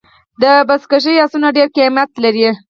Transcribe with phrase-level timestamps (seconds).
[0.41, 2.47] د بزکشۍ آسونه ډېر قیمت لري.